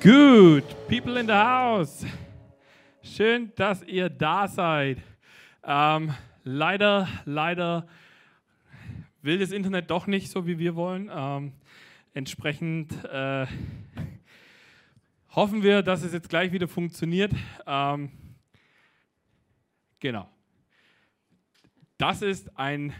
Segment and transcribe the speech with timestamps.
[0.00, 2.06] Good, people in the house.
[3.02, 4.98] Schön, dass ihr da seid.
[5.64, 7.88] Ähm, leider, leider
[9.22, 11.10] will das Internet doch nicht so, wie wir wollen.
[11.12, 11.52] Ähm,
[12.14, 13.48] entsprechend äh,
[15.34, 17.32] hoffen wir, dass es jetzt gleich wieder funktioniert.
[17.66, 18.12] Ähm,
[19.98, 20.28] genau.
[21.96, 22.94] Das ist ein,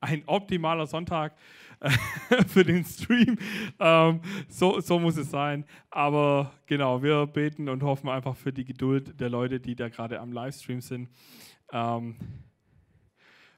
[0.00, 1.34] ein optimaler Sonntag
[2.48, 3.38] für den Stream.
[3.78, 5.64] Ähm, so, so muss es sein.
[5.90, 10.20] Aber genau, wir beten und hoffen einfach für die Geduld der Leute, die da gerade
[10.20, 11.08] am Livestream sind.
[11.72, 12.16] Ähm,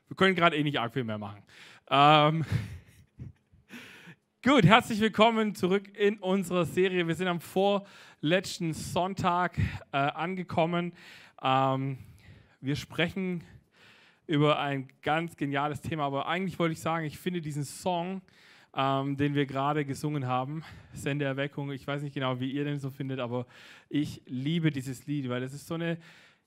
[0.09, 1.43] wir können gerade eh nicht arg viel mehr machen.
[1.91, 2.45] Ähm,
[4.43, 7.07] gut, herzlich willkommen zurück in unserer Serie.
[7.07, 9.59] Wir sind am vorletzten Sonntag
[9.93, 10.93] äh, angekommen.
[11.43, 11.99] Ähm,
[12.61, 13.45] wir sprechen
[14.27, 16.05] über ein ganz geniales Thema.
[16.05, 18.23] Aber eigentlich wollte ich sagen, ich finde diesen Song,
[18.77, 22.79] ähm, den wir gerade gesungen haben, Sende Erweckung, ich weiß nicht genau, wie ihr den
[22.79, 23.47] so findet, aber
[23.89, 25.99] ich liebe dieses Lied, weil es ist so, eine,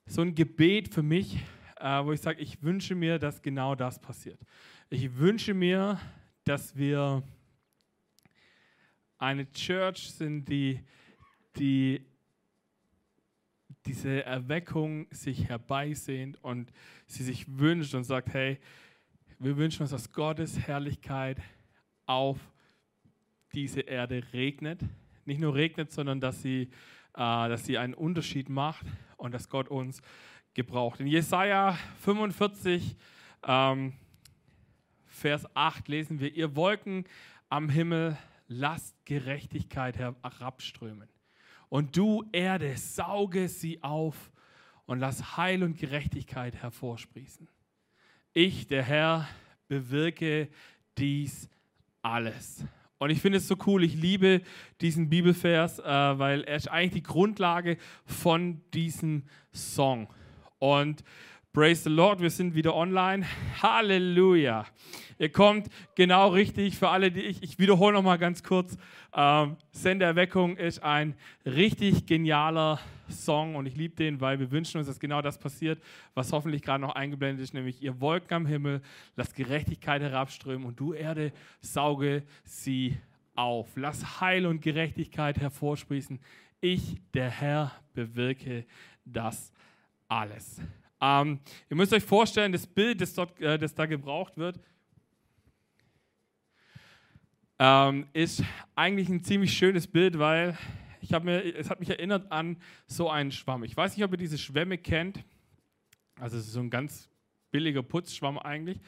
[0.05, 1.37] so ein Gebet für mich,
[1.79, 4.39] äh, wo ich sage, ich wünsche mir, dass genau das passiert.
[4.89, 5.99] Ich wünsche mir,
[6.43, 7.23] dass wir
[9.17, 10.79] eine Church sind, die,
[11.57, 12.05] die
[13.87, 16.71] diese Erweckung sich herbeisehnt und
[17.05, 18.59] sie sich wünscht und sagt, hey,
[19.39, 21.41] wir wünschen uns, dass Gottes Herrlichkeit
[22.05, 22.37] auf
[23.53, 24.81] diese Erde regnet.
[25.25, 26.69] Nicht nur regnet, sondern dass sie, äh,
[27.15, 30.01] dass sie einen Unterschied macht und dass Gott uns
[30.53, 30.99] gebraucht.
[30.99, 32.95] In Jesaja 45,
[33.47, 33.93] ähm,
[35.05, 37.05] Vers 8 lesen wir: Ihr Wolken
[37.49, 41.09] am Himmel, lasst Gerechtigkeit herabströmen.
[41.69, 44.31] Und du, Erde, sauge sie auf
[44.85, 47.47] und lass Heil und Gerechtigkeit hervorsprießen.
[48.33, 49.27] Ich, der Herr,
[49.67, 50.49] bewirke
[50.97, 51.49] dies
[52.01, 52.63] alles.
[52.99, 54.41] Und ich finde es so cool, ich liebe
[54.81, 60.07] diesen Bibelvers, äh, weil er ist eigentlich die Grundlage von diesem Song.
[60.57, 61.03] Und
[61.57, 63.25] Praise the Lord, wir sind wieder online.
[63.63, 64.67] Halleluja.
[65.17, 68.77] Ihr kommt genau richtig für alle, die ich, ich wiederhole noch mal ganz kurz.
[69.11, 71.15] Ähm, Senderweckung ist ein
[71.47, 72.79] richtig genialer
[73.09, 75.81] Song und ich liebe den, weil wir wünschen uns, dass genau das passiert,
[76.13, 78.83] was hoffentlich gerade noch eingeblendet ist, nämlich ihr Wolken am Himmel,
[79.15, 82.95] lasst Gerechtigkeit herabströmen und du Erde, sauge sie
[83.33, 83.67] auf.
[83.73, 86.19] Lass Heil und Gerechtigkeit hervorsprießen.
[86.61, 88.67] Ich, der Herr, bewirke
[89.05, 89.51] das
[90.07, 90.61] alles.
[90.99, 94.59] Ähm, ihr müsst euch vorstellen, das Bild, das, dort, äh, das da gebraucht wird,
[97.59, 98.43] ähm, ist
[98.75, 100.57] eigentlich ein ziemlich schönes Bild, weil
[101.01, 103.63] ich mir, es hat mich erinnert an so einen Schwamm.
[103.63, 105.23] Ich weiß nicht, ob ihr diese Schwämme kennt.
[106.19, 107.09] Also es ist so ein ganz
[107.51, 108.79] billiger Putzschwamm eigentlich.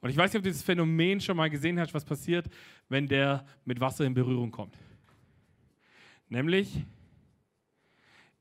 [0.00, 2.48] Und ich weiß nicht, ob du dieses Phänomen schon mal gesehen hast, was passiert,
[2.88, 4.76] wenn der mit Wasser in Berührung kommt.
[6.28, 6.84] Nämlich,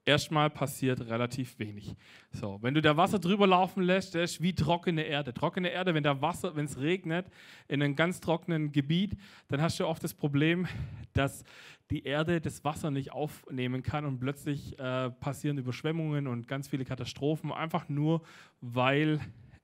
[0.05, 1.95] erstmal passiert relativ wenig.
[2.31, 5.33] So, wenn du da Wasser drüber laufen lässt, das ist wie trockene Erde.
[5.33, 7.25] Trockene Erde, wenn da Wasser, wenn es regnet
[7.67, 9.17] in einem ganz trockenen Gebiet,
[9.47, 10.67] dann hast du oft das Problem,
[11.13, 11.43] dass
[11.91, 16.85] die Erde das Wasser nicht aufnehmen kann und plötzlich äh, passieren Überschwemmungen und ganz viele
[16.85, 18.21] Katastrophen, einfach nur,
[18.61, 19.19] weil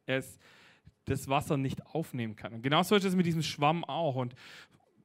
[0.05, 0.39] es
[1.05, 2.53] das Wasser nicht aufnehmen kann.
[2.53, 4.15] Und genauso ist es mit diesem Schwamm auch.
[4.15, 4.35] Und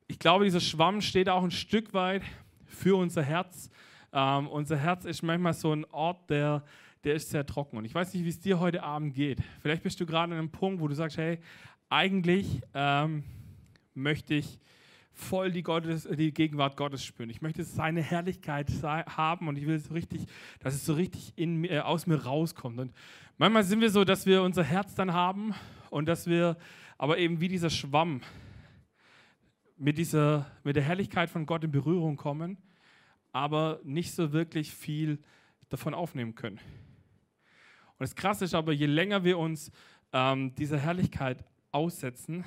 [0.08, 2.22] ich glaube, dieser Schwamm steht auch ein Stück weit
[2.66, 3.70] für unser Herz,
[4.16, 6.64] ähm, unser Herz ist manchmal so ein Ort, der,
[7.04, 7.76] der ist sehr trocken.
[7.76, 9.42] Und ich weiß nicht, wie es dir heute Abend geht.
[9.60, 11.38] Vielleicht bist du gerade an einem Punkt, wo du sagst, hey,
[11.90, 13.24] eigentlich ähm,
[13.92, 14.58] möchte ich
[15.12, 17.28] voll die, Gottes, die Gegenwart Gottes spüren.
[17.28, 20.24] Ich möchte seine Herrlichkeit haben und ich will so richtig,
[20.60, 22.78] dass es so richtig in, äh, aus mir rauskommt.
[22.78, 22.94] Und
[23.36, 25.54] manchmal sind wir so, dass wir unser Herz dann haben
[25.90, 26.56] und dass wir
[26.96, 28.22] aber eben wie dieser Schwamm
[29.76, 32.56] mit, dieser, mit der Herrlichkeit von Gott in Berührung kommen
[33.36, 35.18] aber nicht so wirklich viel
[35.68, 36.58] davon aufnehmen können.
[37.98, 39.70] Und das Krasse ist aber, je länger wir uns
[40.14, 42.46] ähm, dieser Herrlichkeit aussetzen,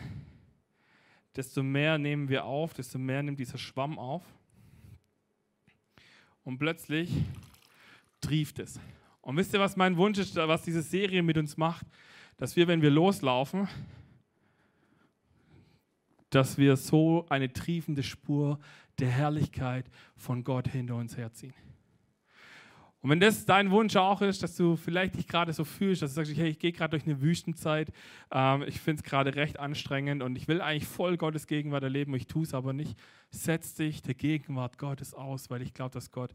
[1.36, 4.24] desto mehr nehmen wir auf, desto mehr nimmt dieser Schwamm auf.
[6.44, 7.12] Und plötzlich
[8.20, 8.80] trieft es.
[9.22, 11.86] Und wisst ihr, was mein Wunsch ist, was diese Serie mit uns macht?
[12.36, 13.68] Dass wir, wenn wir loslaufen,
[16.32, 18.60] dass wir so eine triefende Spur
[19.00, 19.86] der Herrlichkeit
[20.16, 21.54] von Gott hinter uns herziehen.
[23.02, 26.12] Und wenn das dein Wunsch auch ist, dass du vielleicht dich gerade so fühlst, dass
[26.12, 27.94] du sagst, hey, ich gehe gerade durch eine Wüstenzeit,
[28.30, 32.14] ähm, ich finde es gerade recht anstrengend und ich will eigentlich voll Gottes Gegenwart erleben,
[32.16, 33.00] ich tue es aber nicht,
[33.30, 36.34] setz dich der Gegenwart Gottes aus, weil ich glaube, dass Gott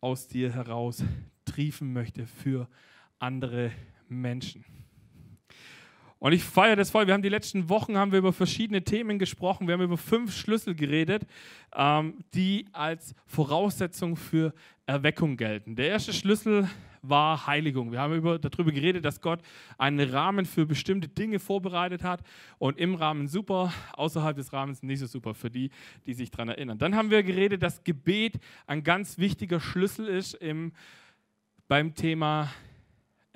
[0.00, 1.02] aus dir heraus
[1.44, 2.68] triefen möchte für
[3.18, 3.72] andere
[4.08, 4.64] Menschen.
[6.18, 7.06] Und ich feiere das voll.
[7.06, 9.66] Wir haben die letzten Wochen haben wir über verschiedene Themen gesprochen.
[9.66, 11.26] Wir haben über fünf Schlüssel geredet,
[11.74, 14.54] ähm, die als Voraussetzung für
[14.86, 15.76] Erweckung gelten.
[15.76, 16.68] Der erste Schlüssel
[17.02, 17.92] war Heiligung.
[17.92, 19.40] Wir haben über, darüber geredet, dass Gott
[19.78, 22.22] einen Rahmen für bestimmte Dinge vorbereitet hat
[22.58, 25.70] und im Rahmen super, außerhalb des Rahmens nicht so super für die,
[26.06, 26.78] die sich daran erinnern.
[26.78, 30.72] Dann haben wir geredet, dass Gebet ein ganz wichtiger Schlüssel ist im,
[31.68, 32.50] beim Thema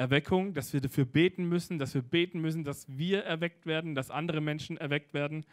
[0.00, 4.10] Erweckung, dass wir dafür beten müssen, dass wir beten müssen, dass wir erweckt werden, dass
[4.10, 5.44] andere Menschen erweckt werden.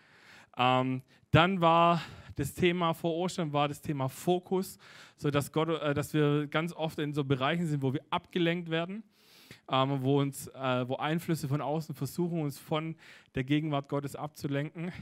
[0.58, 1.02] Ähm,
[1.32, 2.02] dann war
[2.38, 4.78] das Thema vor Ostern war das Thema Fokus,
[5.18, 8.70] so dass Gott, äh, dass wir ganz oft in so Bereichen sind, wo wir abgelenkt
[8.70, 9.04] werden,
[9.70, 12.96] ähm, wo uns, äh, wo Einflüsse von außen versuchen, uns von
[13.36, 14.94] der Gegenwart Gottes abzulenken.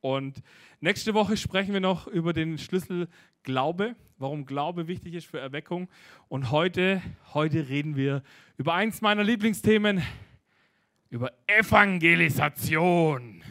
[0.00, 0.42] Und
[0.80, 3.08] nächste Woche sprechen wir noch über den Schlüssel
[3.42, 5.88] Glaube, warum Glaube wichtig ist für Erweckung.
[6.28, 7.02] Und heute,
[7.32, 8.22] heute reden wir
[8.56, 10.02] über eins meiner Lieblingsthemen,
[11.10, 13.42] über Evangelisation.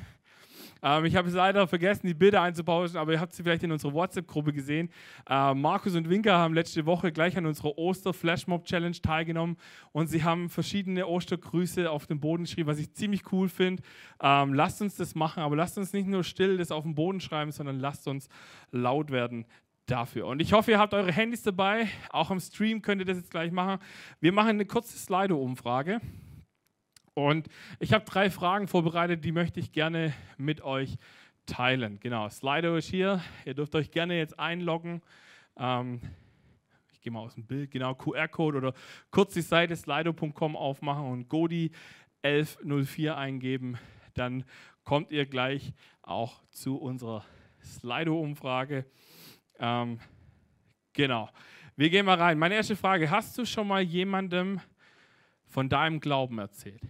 [0.85, 3.71] Ähm, ich habe es leider vergessen, die Bilder einzubauen, aber ihr habt sie vielleicht in
[3.71, 4.89] unserer WhatsApp-Gruppe gesehen.
[5.27, 9.57] Äh, Markus und Winker haben letzte Woche gleich an unserer Oster-Flashmob-Challenge teilgenommen
[9.91, 13.81] und sie haben verschiedene Ostergrüße auf den Boden geschrieben, was ich ziemlich cool finde.
[14.21, 17.19] Ähm, lasst uns das machen, aber lasst uns nicht nur still das auf den Boden
[17.19, 18.29] schreiben, sondern lasst uns
[18.71, 19.45] laut werden
[19.87, 20.27] dafür.
[20.27, 21.87] Und ich hoffe, ihr habt eure Handys dabei.
[22.09, 23.79] Auch am Stream könnt ihr das jetzt gleich machen.
[24.19, 25.99] Wir machen eine kurze Slido-Umfrage.
[27.15, 27.47] Und
[27.79, 30.97] ich habe drei Fragen vorbereitet, die möchte ich gerne mit euch
[31.45, 31.97] teilen.
[32.01, 33.21] Genau, Slido ist hier.
[33.45, 35.01] Ihr dürft euch gerne jetzt einloggen.
[35.57, 36.01] Ähm,
[36.91, 38.73] ich gehe mal aus dem Bild, genau, QR-Code oder
[39.11, 41.71] kurz die Seite slido.com aufmachen und Godi
[42.21, 43.77] 1104 eingeben.
[44.13, 44.43] Dann
[44.83, 47.23] kommt ihr gleich auch zu unserer
[47.63, 48.85] Slido-Umfrage.
[49.57, 49.99] Ähm,
[50.91, 51.29] genau,
[51.77, 52.37] wir gehen mal rein.
[52.37, 54.59] Meine erste Frage: Hast du schon mal jemandem
[55.45, 56.81] von deinem Glauben erzählt?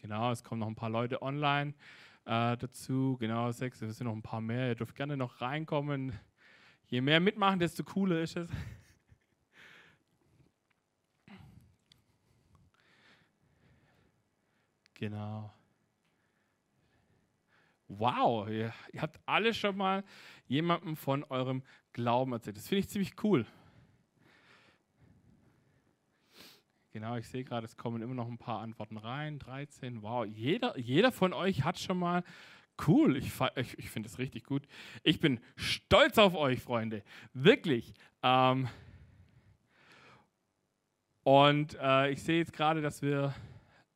[0.00, 1.74] Genau, es kommen noch ein paar Leute online
[2.24, 3.16] äh, dazu.
[3.20, 4.68] Genau, sechs, es sind noch ein paar mehr.
[4.68, 6.18] Ihr dürft gerne noch reinkommen.
[6.86, 8.48] Je mehr mitmachen, desto cooler ist es.
[14.94, 15.52] Genau.
[17.88, 20.04] Wow, ihr, ihr habt alle schon mal
[20.46, 21.62] jemandem von eurem
[21.92, 22.56] Glauben erzählt.
[22.56, 23.46] Das finde ich ziemlich cool.
[26.92, 29.38] Genau, ich sehe gerade, es kommen immer noch ein paar Antworten rein.
[29.38, 32.24] 13, wow, jeder, jeder von euch hat schon mal,
[32.88, 34.66] cool, ich, ich, ich finde es richtig gut.
[35.04, 37.94] Ich bin stolz auf euch, Freunde, wirklich.
[38.24, 38.68] Ähm,
[41.22, 43.34] und äh, ich sehe jetzt gerade, dass wir,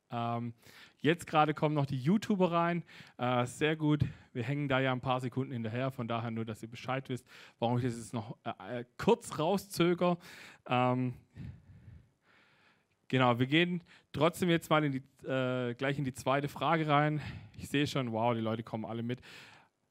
[0.09, 0.53] ähm,
[1.01, 2.85] jetzt gerade kommen noch die YouTuber rein.
[3.17, 6.63] Äh, sehr gut, wir hängen da ja ein paar Sekunden hinterher, von daher nur, dass
[6.63, 7.27] ihr Bescheid wisst,
[7.59, 10.17] warum ich das jetzt noch äh, äh kurz rauszögere.
[10.69, 11.15] Ähm,
[13.07, 17.21] Genau, wir gehen trotzdem jetzt mal in die, äh, gleich in die zweite Frage rein.
[17.57, 19.19] Ich sehe schon, wow, die Leute kommen alle mit.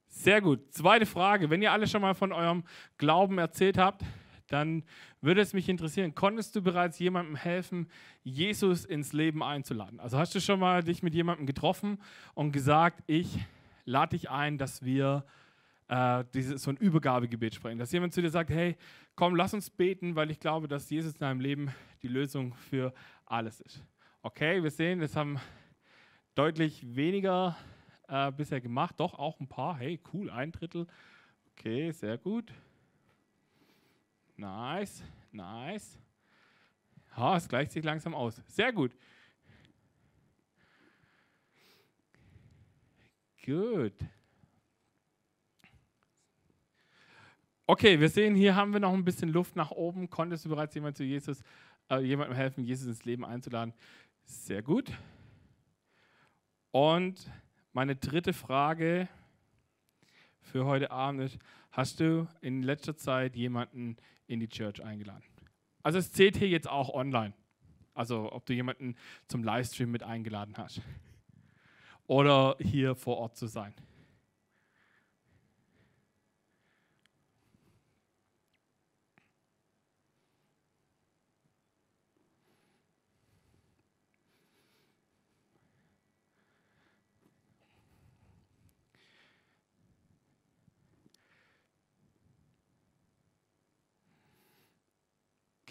[0.08, 0.72] Sehr gut.
[0.72, 1.50] Zweite Frage.
[1.50, 2.64] Wenn ihr alle schon mal von eurem
[2.98, 4.04] Glauben erzählt habt,
[4.48, 4.84] dann
[5.20, 7.88] würde es mich interessieren, konntest du bereits jemandem helfen,
[8.22, 10.00] Jesus ins Leben einzuladen?
[10.00, 11.98] Also hast du schon mal dich mit jemandem getroffen
[12.34, 13.38] und gesagt, ich
[13.84, 15.24] lade dich ein, dass wir
[15.94, 17.78] äh, diese, so ein Übergabegebet sprechen.
[17.78, 18.76] Dass jemand zu dir sagt, hey,
[19.14, 22.92] komm, lass uns beten, weil ich glaube, dass Jesus in deinem Leben die Lösung für
[23.26, 23.80] alles ist.
[24.22, 25.38] Okay, wir sehen, das haben
[26.34, 27.56] deutlich weniger
[28.08, 29.76] äh, bisher gemacht, doch auch ein paar.
[29.76, 30.88] Hey, cool, ein Drittel.
[31.52, 32.52] Okay, sehr gut.
[34.36, 35.96] Nice, nice.
[37.16, 38.42] Ja, es gleicht sich langsam aus.
[38.48, 38.90] Sehr gut.
[43.44, 43.94] Gut.
[47.66, 50.10] Okay, wir sehen, hier haben wir noch ein bisschen Luft nach oben.
[50.10, 51.42] Konntest du bereits jemand zu Jesus,
[51.88, 53.72] äh, jemandem helfen, Jesus ins Leben einzuladen?
[54.24, 54.92] Sehr gut.
[56.72, 57.30] Und
[57.72, 59.08] meine dritte Frage
[60.42, 61.38] für heute Abend ist,
[61.70, 65.24] hast du in letzter Zeit jemanden in die Church eingeladen?
[65.82, 67.32] Also es zählt hier jetzt auch online.
[67.94, 68.94] Also ob du jemanden
[69.26, 70.82] zum Livestream mit eingeladen hast.
[72.06, 73.72] Oder hier vor Ort zu sein.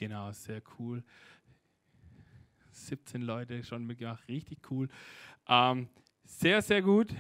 [0.03, 1.01] Genau, sehr cool.
[2.72, 4.89] 17 Leute schon mitgemacht, richtig cool.
[5.48, 5.88] Ähm,
[6.25, 7.15] sehr, sehr gut.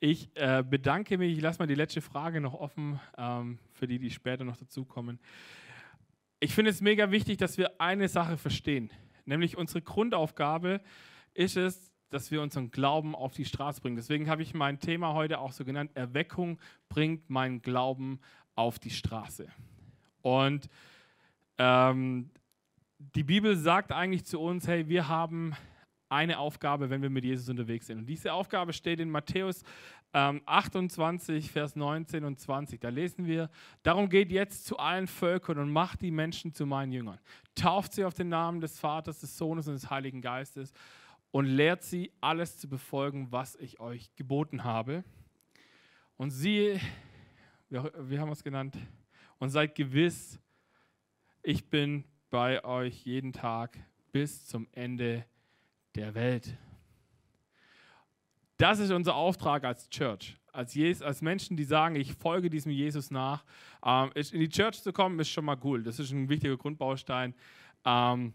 [0.00, 1.34] Ich äh, bedanke mich.
[1.34, 5.18] Ich lasse mal die letzte Frage noch offen ähm, für die, die später noch dazukommen.
[6.40, 8.90] ich finde es mega wichtig, dass wir eine Sache verstehen.
[9.24, 10.82] Nämlich unsere Grundaufgabe
[11.32, 13.96] ist es, dass wir unseren Glauben auf die Straße bringen.
[13.96, 16.58] Deswegen habe ich mein Thema heute auch so genannt, Erweckung
[16.90, 18.20] bringt meinen Glauben
[18.56, 19.48] auf die Straße.
[20.20, 20.68] Und
[21.62, 22.30] ähm,
[22.98, 25.54] die Bibel sagt eigentlich zu uns, hey, wir haben
[26.08, 27.98] eine Aufgabe, wenn wir mit Jesus unterwegs sind.
[27.98, 29.62] Und diese Aufgabe steht in Matthäus
[30.14, 32.80] ähm, 28, Vers 19 und 20.
[32.80, 33.50] Da lesen wir,
[33.82, 37.18] darum geht jetzt zu allen Völkern und macht die Menschen zu meinen Jüngern.
[37.54, 40.72] Tauft sie auf den Namen des Vaters, des Sohnes und des Heiligen Geistes
[41.30, 45.04] und lehrt sie, alles zu befolgen, was ich euch geboten habe.
[46.16, 46.80] Und siehe,
[47.68, 48.78] wir, wir haben es genannt,
[49.38, 50.40] und seid gewiss,
[51.42, 53.78] ich bin bei euch jeden Tag
[54.12, 55.24] bis zum Ende
[55.94, 56.56] der Welt.
[58.56, 62.72] Das ist unser Auftrag als Church, als, Jesus, als Menschen, die sagen, ich folge diesem
[62.72, 63.44] Jesus nach.
[63.84, 65.82] Ähm, in die Church zu kommen, ist schon mal cool.
[65.82, 67.34] Das ist ein wichtiger Grundbaustein.
[67.84, 68.34] Ähm,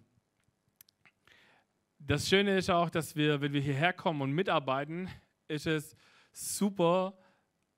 [1.99, 5.09] das Schöne ist auch, dass wir, wenn wir hierher kommen und mitarbeiten,
[5.47, 5.95] ist es
[6.31, 7.17] super,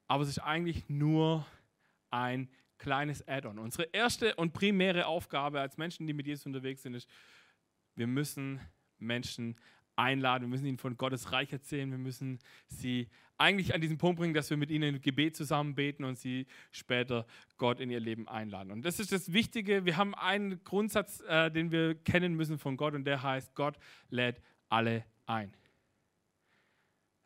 [0.07, 1.45] aber es ist eigentlich nur
[2.09, 3.59] ein kleines Add-on.
[3.59, 7.09] Unsere erste und primäre Aufgabe als Menschen, die mit Jesus unterwegs sind, ist,
[7.95, 8.59] wir müssen
[8.99, 9.55] Menschen
[9.95, 14.19] einladen, wir müssen ihnen von Gottes Reich erzählen, wir müssen sie eigentlich an diesen Punkt
[14.19, 17.25] bringen, dass wir mit ihnen Gebet zusammen beten und sie später
[17.57, 18.71] Gott in ihr Leben einladen.
[18.71, 19.85] Und das ist das Wichtige.
[19.85, 23.77] Wir haben einen Grundsatz, äh, den wir kennen müssen von Gott und der heißt, Gott
[24.09, 25.53] lädt alle ein.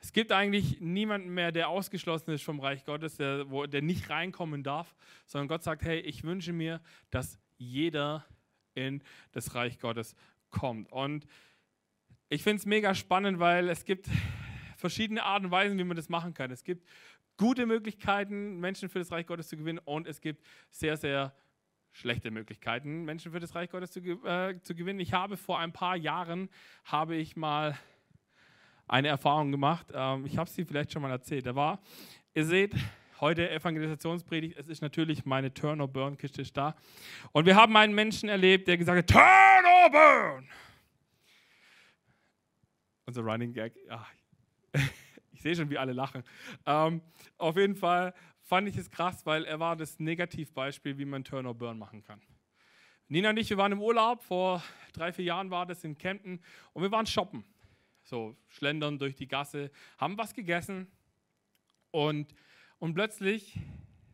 [0.02, 4.10] Es gibt eigentlich niemanden mehr, der ausgeschlossen ist vom Reich Gottes, der, wo, der nicht
[4.10, 4.96] reinkommen darf,
[5.28, 6.82] sondern Gott sagt, hey, ich wünsche mir,
[7.12, 8.26] dass jeder
[8.74, 10.16] in das Reich Gottes
[10.50, 10.92] kommt.
[10.92, 11.28] Und
[12.30, 14.10] ich finde es mega spannend, weil es gibt
[14.76, 16.50] verschiedene Arten und Weisen, wie man das machen kann.
[16.50, 16.88] Es gibt
[17.38, 21.36] gute Möglichkeiten, Menschen für das Reich Gottes zu gewinnen und es gibt sehr, sehr
[21.92, 25.00] schlechte Möglichkeiten, Menschen für das Reich Gottes zu, äh, zu gewinnen.
[25.00, 26.50] Ich habe vor ein paar Jahren,
[26.86, 27.78] habe ich mal
[28.92, 29.88] eine Erfahrung gemacht.
[29.94, 31.46] Ähm, ich habe sie vielleicht schon mal erzählt.
[31.46, 31.80] Da war,
[32.34, 32.76] ihr seht,
[33.22, 36.76] heute Evangelisationspredigt, es ist natürlich meine Turn or Burn Kiste da.
[37.32, 40.50] Und wir haben einen Menschen erlebt, der gesagt hat, Turn or Burn!
[43.06, 44.06] Unser Running Gag, ja,
[45.32, 46.24] ich sehe schon, wie alle lachen.
[46.66, 47.02] Ähm,
[47.38, 51.46] auf jeden Fall fand ich es krass, weil er war das Negativbeispiel, wie man Turn
[51.46, 52.22] or Burn machen kann.
[53.08, 56.42] Nina und ich, wir waren im Urlaub, vor drei, vier Jahren war das in Kempten
[56.74, 57.46] und wir waren shoppen
[58.04, 60.88] so schlendern durch die Gasse, haben was gegessen
[61.92, 62.34] und,
[62.80, 63.60] und plötzlich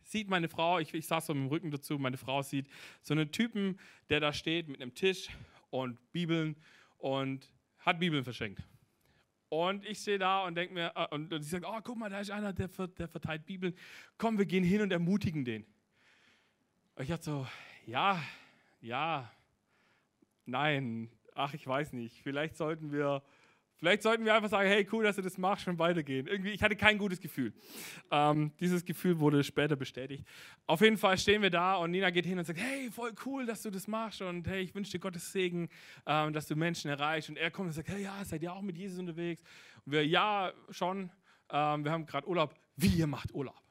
[0.04, 2.68] sieht meine Frau, ich, ich saß so mit dem Rücken dazu, meine Frau sieht
[3.02, 3.80] so einen Typen,
[4.10, 5.30] der da steht mit einem Tisch
[5.70, 6.56] und Bibeln
[6.98, 8.64] und hat Bibeln verschenkt.
[9.50, 12.10] Und ich stehe da und denke mir, äh, und, und sie sagt, oh, guck mal,
[12.10, 13.74] da ist einer, der, der verteilt Bibeln.
[14.18, 15.66] Komm, wir gehen hin und ermutigen den.
[16.96, 17.48] Und ich dachte so,
[17.86, 18.22] ja,
[18.82, 19.32] ja,
[20.46, 22.22] nein, ach, ich weiß nicht.
[22.24, 23.24] Vielleicht sollten wir
[23.78, 26.26] Vielleicht sollten wir einfach sagen, hey, cool, dass du das machst und weitergehen.
[26.26, 27.54] Irgendwie, ich hatte kein gutes Gefühl.
[28.10, 30.26] Ähm, dieses Gefühl wurde später bestätigt.
[30.66, 33.46] Auf jeden Fall stehen wir da und Nina geht hin und sagt, hey, voll cool,
[33.46, 35.70] dass du das machst und hey, ich wünsche dir Gottes Segen,
[36.08, 37.30] ähm, dass du Menschen erreichst.
[37.30, 39.44] Und er kommt und sagt, hey, ja, seid ihr auch mit Jesus unterwegs?
[39.86, 41.12] Und wir, ja, schon.
[41.50, 42.56] Ähm, wir haben gerade Urlaub.
[42.76, 43.62] Wie, ihr macht Urlaub?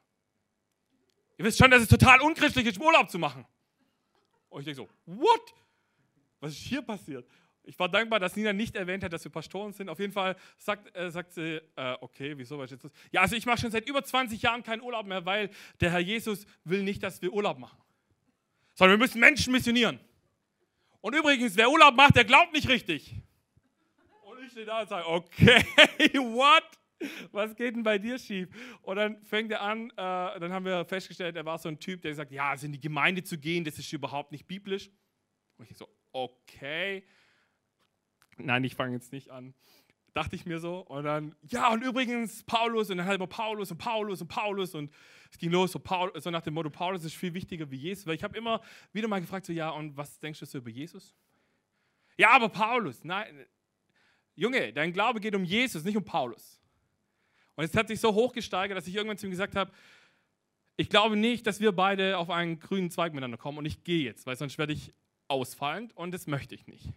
[1.37, 3.45] Ihr wisst schon, dass es total unchristlich ist, Urlaub zu machen.
[4.49, 5.53] Und ich denke so, what?
[6.39, 7.27] Was ist hier passiert?
[7.67, 9.89] Ich war dankbar, dass Nina nicht erwähnt hat, dass wir Pastoren sind.
[9.89, 12.91] Auf jeden Fall sagt, äh, sagt sie, äh, okay, wieso was jetzt das?
[13.11, 15.49] Ja, also ich mache schon seit über 20 Jahren keinen Urlaub mehr, weil
[15.81, 17.77] der Herr Jesus will nicht, dass wir Urlaub machen.
[18.73, 19.99] Sondern wir müssen Menschen missionieren.
[21.01, 23.15] Und übrigens, wer Urlaub macht, der glaubt nicht richtig.
[24.23, 25.61] Und ich stehe da und sage, okay,
[26.13, 26.63] what?
[27.31, 28.47] Was geht denn bei dir schief?
[28.81, 29.93] Und dann fängt er an, äh,
[30.39, 32.79] dann haben wir festgestellt, er war so ein Typ, der sagt, ja, also in die
[32.79, 34.89] Gemeinde zu gehen, das ist überhaupt nicht biblisch.
[35.57, 37.03] Und ich so, okay.
[38.37, 39.53] Nein, ich fange jetzt nicht an.
[40.13, 40.79] Dachte ich mir so.
[40.79, 44.91] Und dann, ja, und übrigens Paulus und dann halber Paulus und Paulus und Paulus und
[45.31, 48.07] es ging los, so, Paul, so nach dem Motto, Paulus ist viel wichtiger wie Jesus.
[48.07, 48.61] Weil ich habe immer
[48.93, 51.13] wieder mal gefragt, so, ja, und was denkst du so über Jesus?
[52.17, 53.45] Ja, aber Paulus, nein.
[54.35, 56.59] Junge, dein Glaube geht um Jesus, nicht um Paulus.
[57.55, 59.71] Und es hat sich so hochgesteigert, dass ich irgendwann zu ihm gesagt habe,
[60.77, 64.03] ich glaube nicht, dass wir beide auf einen grünen Zweig miteinander kommen und ich gehe
[64.03, 64.93] jetzt, weil sonst werde ich
[65.27, 66.93] ausfallend und das möchte ich nicht.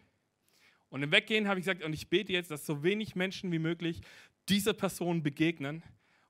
[0.90, 3.58] Und im Weggehen habe ich gesagt, und ich bete jetzt, dass so wenig Menschen wie
[3.58, 4.00] möglich
[4.48, 5.82] dieser Person begegnen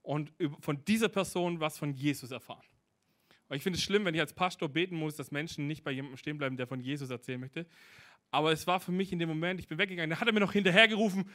[0.03, 2.65] und von dieser Person was von Jesus erfahren.
[3.49, 5.91] Weil ich finde es schlimm, wenn ich als Pastor beten muss, dass Menschen nicht bei
[5.91, 7.67] jemandem stehen bleiben, der von Jesus erzählen möchte.
[8.31, 10.41] Aber es war für mich in dem Moment, ich bin weggegangen, da hat er mir
[10.41, 11.29] noch hinterhergerufen,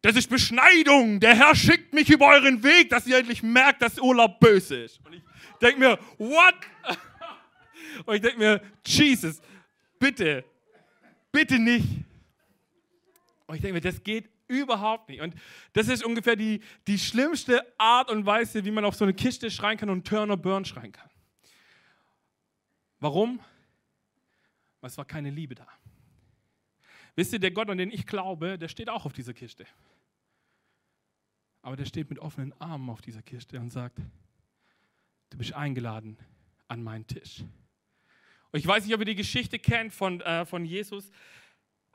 [0.00, 1.18] das ist Beschneidung.
[1.18, 5.00] Der Herr schickt mich über euren Weg, dass ihr endlich merkt, dass Urlaub böse ist.
[5.04, 5.22] Und ich
[5.60, 6.54] denke mir, what?
[8.06, 9.40] Und ich denke mir, Jesus,
[9.98, 10.44] bitte,
[11.32, 11.86] bitte nicht.
[13.48, 15.22] Und ich denke mir, das geht überhaupt nicht.
[15.22, 15.34] Und
[15.72, 19.50] das ist ungefähr die, die schlimmste Art und Weise, wie man auf so eine Kiste
[19.50, 21.10] schreien kann und Turner Burn schreien kann.
[23.00, 23.40] Warum?
[24.80, 25.66] Weil es war keine Liebe da.
[27.16, 29.66] Wisst ihr, der Gott, an den ich glaube, der steht auch auf dieser Kiste.
[31.62, 33.98] Aber der steht mit offenen Armen auf dieser Kiste und sagt,
[35.30, 36.18] du bist eingeladen
[36.68, 37.40] an meinen Tisch.
[38.52, 41.10] Und ich weiß nicht, ob ihr die Geschichte kennt von, äh, von Jesus,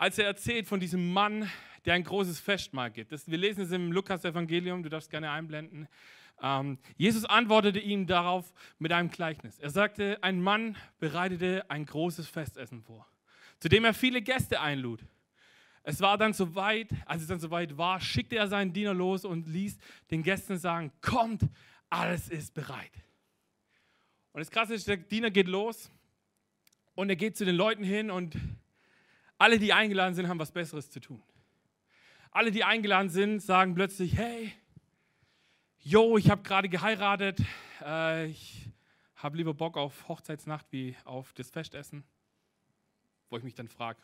[0.04, 1.50] als er erzählt von diesem Mann,
[1.86, 3.14] der ein großes Festmahl gibt.
[3.14, 5.88] Das, wir lesen es im Lukas-Evangelium, du darfst gerne einblenden.
[6.42, 9.60] Ähm, Jesus antwortete ihm darauf mit einem Gleichnis.
[9.60, 13.08] Er sagte, ein Mann bereitete ein großes Festessen vor,
[13.62, 15.00] zu dem er viele Gäste einlud.
[15.84, 19.48] Es war dann soweit, als es dann soweit war, schickte er seinen Diener los und
[19.48, 19.78] ließ
[20.12, 21.44] den Gästen sagen, kommt,
[21.90, 22.92] alles ist bereit.
[24.34, 25.90] Und das Krasse ist, der Diener geht los
[26.94, 28.36] und er geht zu den Leuten hin und
[29.44, 31.22] alle, die eingeladen sind, haben was Besseres zu tun.
[32.32, 34.54] Alle, die eingeladen sind, sagen plötzlich, hey,
[35.80, 37.42] yo, ich habe gerade geheiratet,
[37.82, 38.70] äh, ich
[39.18, 42.06] habe lieber Bock auf Hochzeitsnacht wie auf das Festessen.
[43.30, 44.00] Wo ich mich dann frage,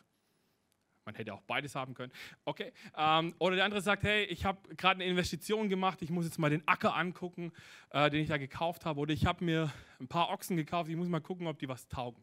[1.06, 2.12] man hätte auch beides haben können.
[2.44, 2.74] Okay.
[2.94, 6.38] Ähm, oder der andere sagt, hey, ich habe gerade eine Investition gemacht, ich muss jetzt
[6.38, 7.50] mal den Acker angucken,
[7.88, 9.00] äh, den ich da gekauft habe.
[9.00, 11.88] Oder ich habe mir ein paar Ochsen gekauft, ich muss mal gucken, ob die was
[11.88, 12.22] taugen.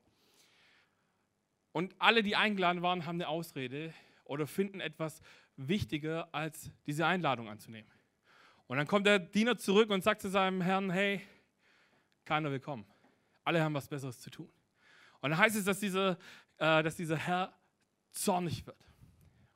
[1.78, 3.94] Und alle, die eingeladen waren, haben eine Ausrede
[4.24, 5.22] oder finden etwas
[5.58, 7.88] wichtiger, als diese Einladung anzunehmen.
[8.66, 11.22] Und dann kommt der Diener zurück und sagt zu seinem Herrn, hey,
[12.26, 12.84] keiner will kommen.
[13.44, 14.50] Alle haben was Besseres zu tun.
[15.22, 16.18] Und dann heißt es, dass dieser,
[16.58, 17.54] äh, dass dieser Herr
[18.10, 18.84] zornig wird.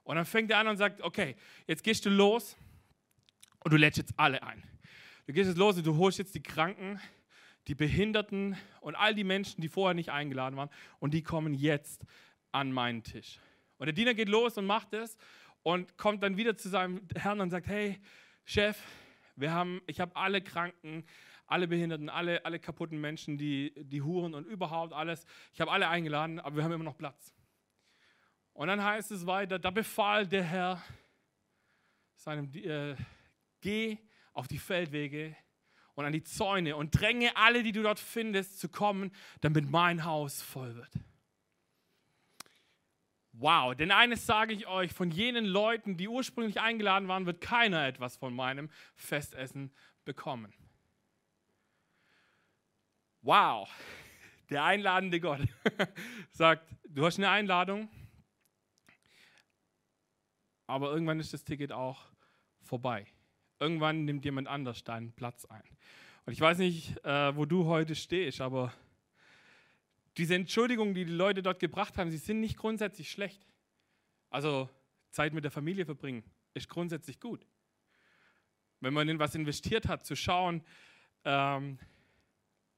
[0.04, 1.36] Und dann fängt er an und sagt, okay,
[1.66, 2.56] jetzt gehst du los
[3.64, 4.62] und du lädst jetzt alle ein.
[5.26, 7.02] Du gehst jetzt los und du holst jetzt die Kranken,
[7.68, 12.06] die Behinderten und all die Menschen, die vorher nicht eingeladen waren und die kommen jetzt
[12.52, 13.40] an meinen Tisch.
[13.78, 15.18] Und der Diener geht los und macht es
[15.64, 18.00] und kommt dann wieder zu seinem Herrn und sagt, hey,
[18.46, 18.78] Chef,
[19.36, 21.06] wir haben, ich habe alle Kranken,
[21.48, 25.88] alle Behinderten, alle, alle kaputten Menschen, die, die Huren und überhaupt alles, ich habe alle
[25.88, 27.34] eingeladen, aber wir haben immer noch Platz.
[28.54, 30.84] Und dann heißt es weiter, da befahl der Herr
[32.16, 32.96] seinem, äh,
[33.62, 33.98] geh
[34.34, 35.36] auf die Feldwege
[36.02, 40.04] und an die Zäune und dränge alle, die du dort findest, zu kommen, damit mein
[40.04, 40.92] Haus voll wird.
[43.34, 47.88] Wow, denn eines sage ich euch, von jenen Leuten, die ursprünglich eingeladen waren, wird keiner
[47.88, 50.54] etwas von meinem Festessen bekommen.
[53.22, 53.70] Wow,
[54.50, 55.42] der einladende Gott
[56.32, 57.90] sagt, du hast eine Einladung,
[60.68, 62.12] aber irgendwann ist das Ticket auch
[62.62, 63.08] vorbei.
[63.62, 65.62] Irgendwann nimmt jemand anders deinen Platz ein.
[66.26, 68.74] Und ich weiß nicht, äh, wo du heute stehst, aber
[70.18, 73.46] diese Entschuldigungen, die die Leute dort gebracht haben, sie sind nicht grundsätzlich schlecht.
[74.32, 74.68] Also
[75.12, 76.24] Zeit mit der Familie verbringen
[76.56, 77.46] ist grundsätzlich gut.
[78.80, 80.64] Wenn man in was investiert hat, zu schauen,
[81.24, 81.78] ähm,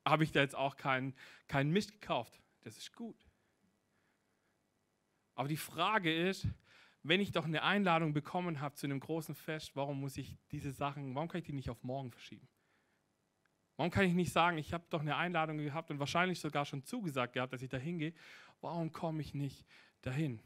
[0.06, 1.16] habe ich da jetzt auch keinen
[1.48, 2.42] kein Mist gekauft.
[2.62, 3.26] Das ist gut.
[5.34, 6.46] Aber die Frage ist,
[7.04, 10.72] wenn ich doch eine Einladung bekommen habe zu einem großen Fest, warum muss ich diese
[10.72, 12.48] Sachen, warum kann ich die nicht auf morgen verschieben?
[13.76, 16.84] Warum kann ich nicht sagen, ich habe doch eine Einladung gehabt und wahrscheinlich sogar schon
[16.84, 18.14] zugesagt gehabt, dass ich da hingehe?
[18.62, 19.66] Warum komme ich nicht
[20.02, 20.40] dahin?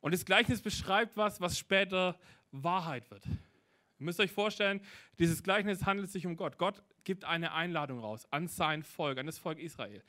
[0.00, 2.18] Und das Gleichnis beschreibt was, was später
[2.50, 3.26] Wahrheit wird.
[3.26, 4.80] Ihr müsst euch vorstellen,
[5.18, 6.58] dieses Gleichnis handelt sich um Gott.
[6.58, 10.02] Gott gibt eine Einladung raus an sein Volk, an das Volk Israel.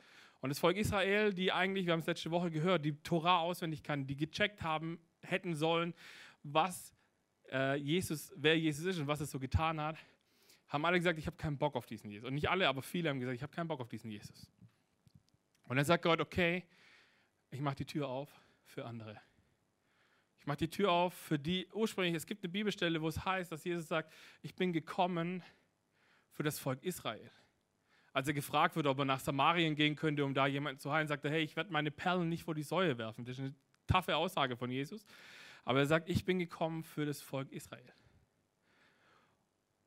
[0.44, 3.82] Und das Volk Israel, die eigentlich, wir haben es letzte Woche gehört, die Torah auswendig
[3.82, 5.94] kann, die gecheckt haben, hätten sollen,
[6.42, 6.94] was
[7.50, 9.96] äh, Jesus, wer Jesus ist und was er so getan hat,
[10.68, 12.28] haben alle gesagt, ich habe keinen Bock auf diesen Jesus.
[12.28, 14.52] Und nicht alle, aber viele haben gesagt, ich habe keinen Bock auf diesen Jesus.
[15.62, 16.62] Und dann sagt Gott, okay,
[17.50, 18.28] ich mache die Tür auf
[18.64, 19.18] für andere.
[20.40, 23.50] Ich mache die Tür auf für die ursprünglich, es gibt eine Bibelstelle, wo es heißt,
[23.50, 25.42] dass Jesus sagt, ich bin gekommen
[26.32, 27.30] für das Volk Israel
[28.14, 31.08] als er gefragt wird, ob er nach Samarien gehen könnte, um da jemanden zu heilen,
[31.08, 33.24] sagt er, hey, ich werde meine Perlen nicht vor die Säue werfen.
[33.24, 33.54] Das ist eine
[33.88, 35.04] taffe Aussage von Jesus.
[35.64, 37.92] Aber er sagt, ich bin gekommen für das Volk Israel.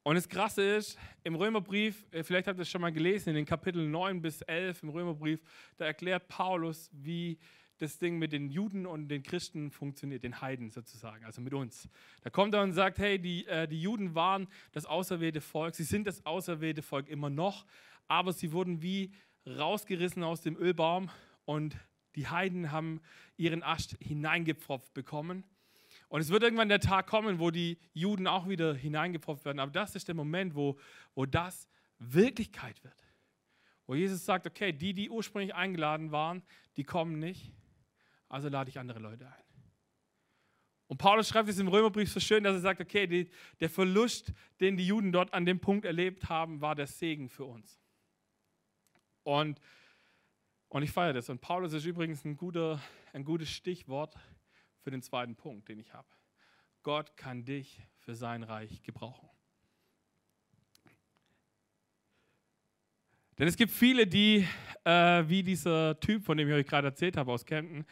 [0.03, 3.35] Und das Krasse ist, im Römerbrief, äh, vielleicht habt ihr es schon mal gelesen, in
[3.35, 5.41] den Kapiteln 9 bis 11 im Römerbrief,
[5.77, 7.39] da erklärt Paulus, wie
[7.77, 11.87] das Ding mit den Juden und den Christen funktioniert, den Heiden sozusagen, also mit uns.
[12.21, 15.83] Da kommt er und sagt, hey, die, äh, die Juden waren das auserwählte Volk, sie
[15.83, 17.65] sind das auserwählte Volk immer noch,
[18.07, 19.13] aber sie wurden wie
[19.45, 21.09] rausgerissen aus dem Ölbaum
[21.45, 21.77] und
[22.15, 23.01] die Heiden haben
[23.37, 25.43] ihren Ast hineingepfropft bekommen.
[26.09, 29.59] Und es wird irgendwann der Tag kommen, wo die Juden auch wieder hineingepfropft werden.
[29.59, 30.79] Aber das ist der Moment, wo,
[31.15, 31.67] wo das
[31.99, 33.03] Wirklichkeit wird.
[33.85, 36.43] Wo Jesus sagt, okay, die, die ursprünglich eingeladen waren,
[36.75, 37.53] die kommen nicht,
[38.29, 39.43] also lade ich andere Leute ein.
[40.87, 44.33] Und Paulus schreibt es im Römerbrief so schön, dass er sagt, okay, die, der Verlust,
[44.61, 47.79] den die Juden dort an dem Punkt erlebt haben, war der Segen für uns.
[49.27, 49.59] Und,
[50.69, 51.27] und ich feiere das.
[51.27, 54.15] Und Paulus ist übrigens ein, guter, ein gutes Stichwort
[54.79, 56.07] für den zweiten Punkt, den ich habe.
[56.81, 59.27] Gott kann dich für sein Reich gebrauchen.
[63.37, 64.47] Denn es gibt viele, die,
[64.85, 67.85] äh, wie dieser Typ, von dem ich euch gerade erzählt habe, aus Kempten,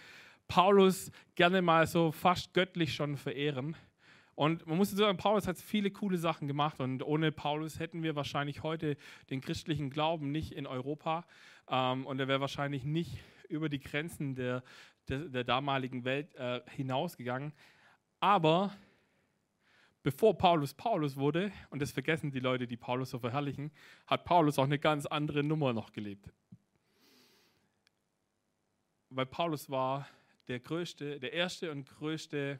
[0.47, 3.75] Paulus gerne mal so fast göttlich schon verehren.
[4.35, 8.15] Und man muss sagen, Paulus hat viele coole Sachen gemacht und ohne Paulus hätten wir
[8.17, 8.97] wahrscheinlich heute
[9.29, 11.25] den christlichen Glauben nicht in Europa
[11.69, 13.17] ähm, und er wäre wahrscheinlich nicht
[13.47, 14.61] über die Grenzen der,
[15.07, 17.53] der, der damaligen Welt äh, hinausgegangen.
[18.19, 18.75] Aber
[20.03, 23.71] bevor Paulus Paulus wurde, und das vergessen die Leute, die Paulus so verherrlichen,
[24.05, 26.29] hat Paulus auch eine ganz andere Nummer noch gelebt.
[29.09, 30.09] Weil Paulus war
[30.49, 32.59] der größte, der erste und größte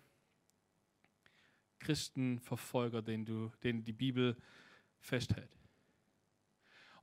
[1.86, 4.36] Christenverfolger, den, du, den die Bibel
[5.00, 5.52] festhält.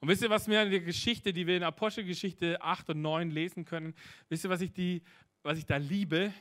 [0.00, 3.30] Und wisst ihr, was mir in der Geschichte, die wir in Apostelgeschichte 8 und 9
[3.30, 3.94] lesen können,
[4.28, 5.02] wisst ihr, was ich, die,
[5.44, 6.34] was ich da liebe?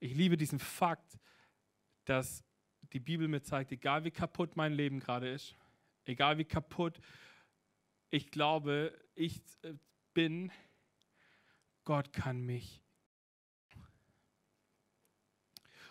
[0.00, 1.16] Ich liebe diesen Fakt,
[2.04, 2.44] dass
[2.92, 5.54] die Bibel mir zeigt, egal wie kaputt mein Leben gerade ist,
[6.04, 7.00] egal wie kaputt
[8.10, 9.74] ich glaube, ich äh,
[10.12, 10.50] bin,
[11.84, 12.82] Gott kann mich.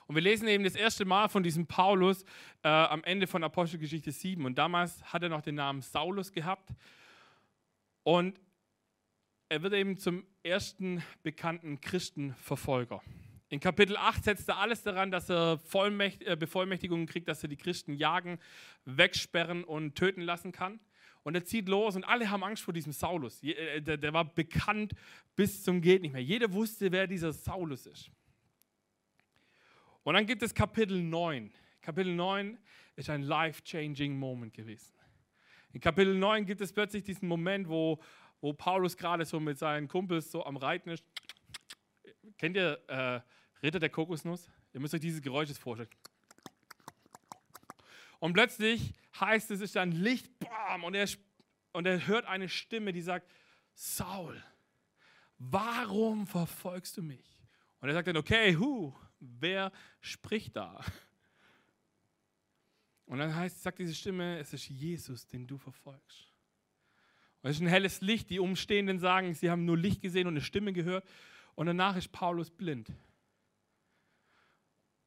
[0.09, 2.23] Und wir lesen eben das erste Mal von diesem Paulus
[2.63, 4.43] äh, am Ende von Apostelgeschichte 7.
[4.43, 6.71] Und damals hat er noch den Namen Saulus gehabt.
[8.01, 8.39] Und
[9.49, 13.03] er wird eben zum ersten bekannten Christenverfolger.
[13.49, 17.49] In Kapitel 8 setzt er alles daran, dass er Vollmächt, äh, Bevollmächtigungen kriegt, dass er
[17.49, 18.39] die Christen jagen,
[18.85, 20.79] wegsperren und töten lassen kann.
[21.21, 23.43] Und er zieht los und alle haben Angst vor diesem Saulus.
[23.43, 24.93] Äh, der, war bekannt
[25.35, 26.23] bis zum geht nicht mehr.
[26.23, 28.09] Jeder wusste, wer dieser Saulus ist.
[30.09, 31.51] Und dann gibt es Kapitel 9.
[31.83, 32.57] Kapitel 9
[32.95, 34.91] ist ein life-changing Moment gewesen.
[35.71, 38.01] In Kapitel 9 gibt es plötzlich diesen Moment, wo,
[38.41, 41.03] wo Paulus gerade so mit seinen Kumpels so am Reiten ist.
[42.39, 43.21] Kennt ihr äh,
[43.61, 44.49] Ritter der Kokosnuss?
[44.73, 45.91] Ihr müsst euch dieses Geräusch vorstellen.
[48.17, 51.07] Und plötzlich heißt es, es ist ein Licht, bam, und er,
[51.71, 53.31] und er hört eine Stimme, die sagt,
[53.75, 54.43] Saul,
[55.37, 57.37] warum verfolgst du mich?
[57.79, 60.84] Und er sagt dann, okay, hu, wer spricht da?
[63.05, 66.32] Und dann heißt, sagt diese Stimme, es ist Jesus, den du verfolgst.
[67.41, 68.29] Und es ist ein helles Licht.
[68.29, 71.08] Die Umstehenden sagen, sie haben nur Licht gesehen und eine Stimme gehört.
[71.55, 72.91] Und danach ist Paulus blind.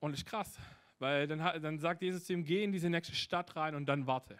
[0.00, 0.58] Und das ist krass.
[0.98, 4.06] Weil dann, dann sagt Jesus zu ihm, geh in diese nächste Stadt rein und dann
[4.06, 4.38] warte.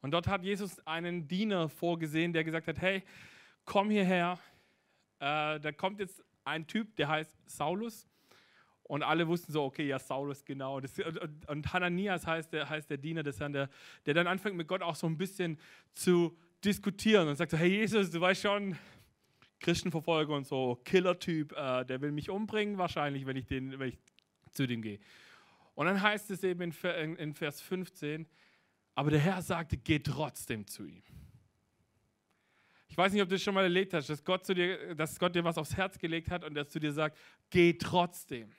[0.00, 3.02] Und dort hat Jesus einen Diener vorgesehen, der gesagt hat, hey,
[3.64, 4.38] komm hierher.
[5.18, 8.08] Äh, da kommt jetzt ein Typ, der heißt Saulus.
[8.90, 10.80] Und alle wussten so, okay, ja, Saulus, genau.
[10.80, 13.70] Das, und, und, Hananias heißt der, heißt der Diener des Herrn, der,
[14.04, 15.60] der dann anfängt mit Gott auch so ein bisschen
[15.94, 18.76] zu diskutieren und sagt so, hey Jesus, du weißt schon,
[19.60, 23.98] Christenverfolger und so, Killer-Typ, äh, der will mich umbringen wahrscheinlich, wenn ich, den, wenn ich
[24.50, 24.98] zu dem gehe.
[25.76, 28.26] Und dann heißt es eben in, in Vers 15,
[28.96, 31.04] aber der Herr sagte, geh trotzdem zu ihm.
[32.88, 35.32] Ich weiß nicht, ob du das schon mal erlebt hast, dass Gott, dir, dass Gott
[35.36, 37.16] dir was aufs Herz gelegt hat und dass zu dir sagt,
[37.50, 38.50] geh trotzdem.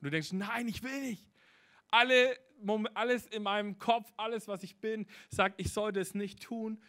[0.00, 1.26] Und du denkst, nein, ich will nicht.
[1.90, 2.38] Alle,
[2.94, 6.80] alles in meinem Kopf, alles, was ich bin, sagt, ich sollte es nicht tun.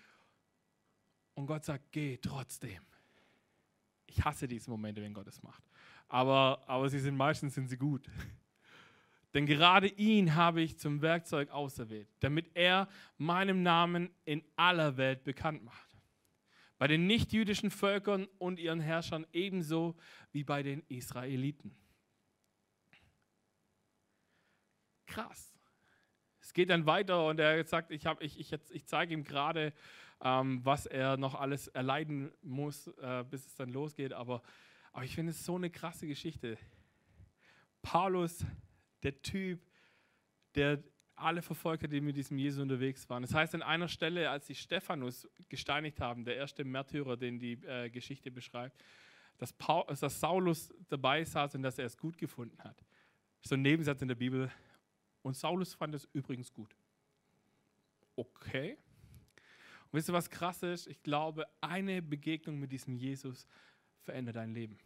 [1.33, 2.81] Und Gott sagt, geh trotzdem.
[4.05, 5.63] Ich hasse diese Momente, wenn Gott es macht.
[6.07, 8.09] Aber, aber sie sind meistens sind sie gut.
[9.33, 15.23] Denn gerade ihn habe ich zum Werkzeug auserwählt, damit er meinem Namen in aller Welt
[15.23, 15.89] bekannt macht.
[16.79, 19.95] Bei den nichtjüdischen Völkern und ihren Herrschern ebenso
[20.31, 21.75] wie bei den Israeliten.
[25.09, 25.53] Krass.
[26.39, 29.73] Es geht dann weiter und er sagt, ich, ich, ich, ich zeige ihm gerade,
[30.21, 34.13] ähm, was er noch alles erleiden muss, äh, bis es dann losgeht.
[34.13, 34.41] Aber,
[34.91, 36.57] aber ich finde es so eine krasse Geschichte.
[37.81, 38.45] Paulus
[39.03, 39.61] der Typ,
[40.55, 40.83] der
[41.15, 43.23] alle verfolgt hat, die mit diesem Jesus unterwegs waren.
[43.23, 47.53] Das heißt, an einer Stelle, als sie Stephanus gesteinigt haben, der erste Märtyrer, den die
[47.65, 48.81] äh, Geschichte beschreibt,
[49.37, 52.83] dass, Paul, dass Saulus dabei saß und dass er es gut gefunden hat.
[53.41, 54.51] So ein Nebensatz in der Bibel.
[55.21, 56.75] Und Saulus fand es übrigens gut.
[58.15, 58.77] Okay.
[59.85, 60.87] Und wisst ihr, was krass ist?
[60.87, 63.47] Ich glaube, eine Begegnung mit diesem Jesus
[64.01, 64.77] verändert dein Leben.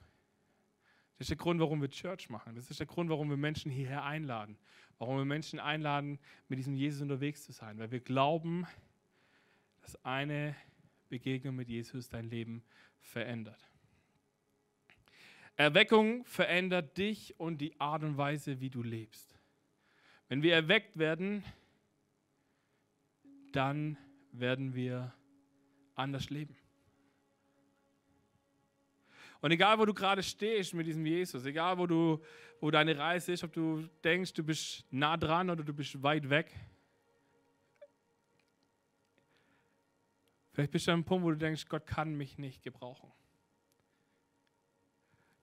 [1.18, 2.56] Das ist der Grund, warum wir Church machen.
[2.56, 4.58] Das ist der Grund, warum wir Menschen hierher einladen.
[4.98, 7.78] Warum wir Menschen einladen, mit diesem Jesus unterwegs zu sein.
[7.78, 8.66] Weil wir glauben,
[9.82, 10.56] dass eine
[11.10, 12.64] Begegnung mit Jesus dein Leben
[13.00, 13.70] verändert.
[15.56, 19.33] Erweckung verändert dich und die Art und Weise, wie du lebst.
[20.34, 21.44] Wenn wir erweckt werden,
[23.52, 24.00] dann
[24.32, 25.14] werden wir
[25.94, 26.58] anders leben.
[29.42, 32.20] Und egal, wo du gerade stehst mit diesem Jesus, egal, wo, du,
[32.60, 36.28] wo deine Reise ist, ob du denkst, du bist nah dran oder du bist weit
[36.32, 36.52] weg,
[40.54, 43.12] vielleicht bist du an einem Punkt, wo du denkst, Gott kann mich nicht gebrauchen.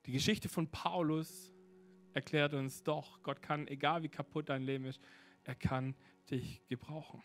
[0.06, 1.52] Die Geschichte von Paulus
[2.14, 5.00] erklärt uns doch, Gott kann, egal wie kaputt dein Leben ist,
[5.44, 5.94] er kann
[6.30, 7.22] dich gebrauchen.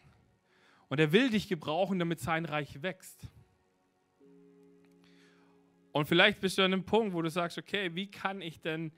[0.87, 3.27] Und er will dich gebrauchen, damit sein Reich wächst.
[5.91, 8.91] Und vielleicht bist du an einem Punkt, wo du sagst, okay, wie kann ich denn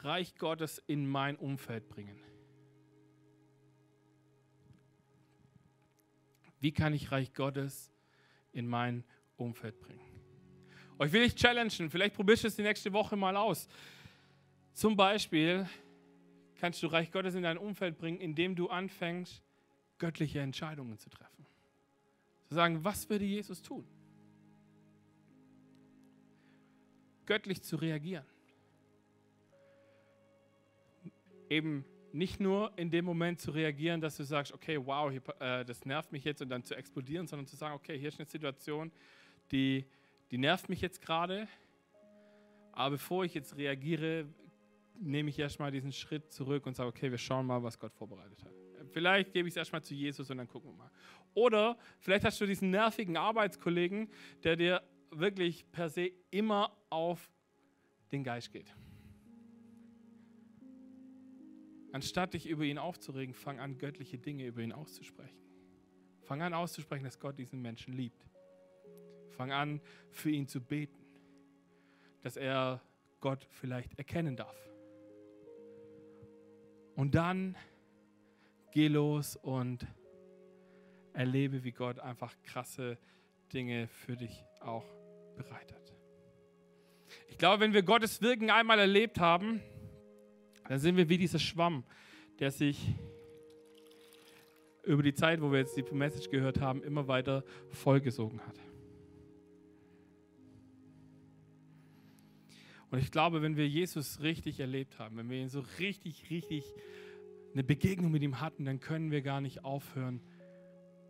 [0.00, 2.18] Reich Gottes in mein Umfeld bringen?
[6.60, 7.92] Wie kann ich Reich Gottes
[8.52, 9.04] in mein
[9.36, 10.00] Umfeld bringen?
[10.98, 13.68] Euch will ich challengen, vielleicht probierst du es die nächste Woche mal aus.
[14.78, 15.68] Zum Beispiel
[16.60, 19.42] kannst du Reich Gottes in dein Umfeld bringen, indem du anfängst,
[19.98, 21.44] göttliche Entscheidungen zu treffen.
[22.46, 23.84] Zu sagen, was würde Jesus tun?
[27.26, 28.24] Göttlich zu reagieren.
[31.50, 35.64] Eben nicht nur in dem Moment zu reagieren, dass du sagst, okay, wow, hier, äh,
[35.64, 38.28] das nervt mich jetzt und dann zu explodieren, sondern zu sagen, okay, hier ist eine
[38.28, 38.92] Situation,
[39.50, 39.86] die,
[40.30, 41.48] die nervt mich jetzt gerade,
[42.70, 44.28] aber bevor ich jetzt reagiere,
[45.00, 48.42] nehme ich erstmal diesen Schritt zurück und sage, okay, wir schauen mal, was Gott vorbereitet
[48.44, 48.52] hat.
[48.90, 50.90] Vielleicht gebe ich es erstmal zu Jesus und dann gucken wir mal.
[51.34, 54.08] Oder vielleicht hast du diesen nervigen Arbeitskollegen,
[54.44, 57.30] der dir wirklich per se immer auf
[58.12, 58.74] den Geist geht.
[61.92, 65.38] Anstatt dich über ihn aufzuregen, fang an, göttliche Dinge über ihn auszusprechen.
[66.22, 68.26] Fang an auszusprechen, dass Gott diesen Menschen liebt.
[69.30, 69.80] Fang an,
[70.10, 70.98] für ihn zu beten,
[72.20, 72.82] dass er
[73.20, 74.67] Gott vielleicht erkennen darf.
[76.98, 77.54] Und dann
[78.72, 79.86] geh los und
[81.12, 82.98] erlebe, wie Gott einfach krasse
[83.52, 84.84] Dinge für dich auch
[85.36, 85.94] bereitet.
[87.28, 89.62] Ich glaube, wenn wir Gottes Wirken einmal erlebt haben,
[90.66, 91.84] dann sind wir wie dieser Schwamm,
[92.40, 92.96] der sich
[94.82, 98.56] über die Zeit, wo wir jetzt die Message gehört haben, immer weiter vollgesogen hat.
[102.90, 106.64] Und ich glaube, wenn wir Jesus richtig erlebt haben, wenn wir ihn so richtig, richtig
[107.52, 110.20] eine Begegnung mit ihm hatten, dann können wir gar nicht aufhören,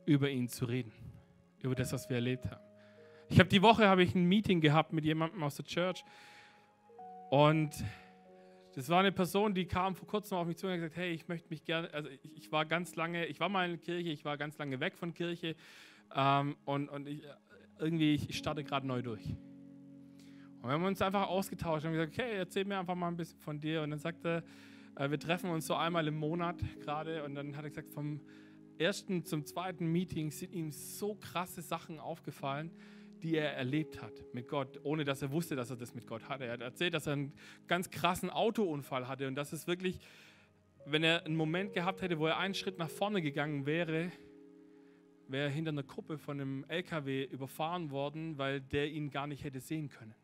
[0.06, 0.92] über ihn zu reden,
[1.62, 2.62] über das, was wir erlebt haben.
[3.28, 6.02] Ich habe die Woche habe ich ein Meeting gehabt mit jemandem aus der Church
[7.30, 7.70] und
[8.74, 11.12] das war eine Person, die kam vor kurzem auf mich zu und hat gesagt, hey,
[11.12, 13.80] ich möchte mich gerne, also ich, ich, war ganz lange, ich war mal in der
[13.80, 15.56] Kirche, ich war ganz lange weg von Kirche
[16.14, 17.22] ähm, und, und ich,
[17.78, 19.22] irgendwie, ich starte gerade neu durch.
[20.60, 23.38] Und wir haben uns einfach ausgetauscht und gesagt, okay, erzähl mir einfach mal ein bisschen
[23.38, 23.82] von dir.
[23.82, 24.42] Und dann sagte
[24.96, 27.22] er, wir treffen uns so einmal im Monat gerade.
[27.22, 28.20] Und dann hat er gesagt, vom
[28.76, 32.72] ersten zum zweiten Meeting sind ihm so krasse Sachen aufgefallen,
[33.22, 36.28] die er erlebt hat mit Gott, ohne dass er wusste, dass er das mit Gott
[36.28, 36.44] hatte.
[36.44, 37.32] Er hat erzählt, dass er einen
[37.68, 40.00] ganz krassen Autounfall hatte und dass es wirklich,
[40.86, 44.10] wenn er einen Moment gehabt hätte, wo er einen Schritt nach vorne gegangen wäre,
[45.28, 49.44] wäre er hinter einer Kuppe von einem LKW überfahren worden, weil der ihn gar nicht
[49.44, 50.14] hätte sehen können